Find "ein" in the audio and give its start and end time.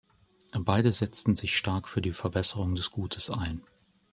3.29-3.61